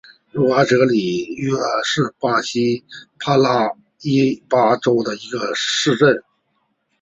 [0.31, 1.55] 茹阿泽里纽
[1.85, 2.83] 是巴西
[3.19, 3.69] 帕拉
[4.01, 6.23] 伊巴州的一个市镇。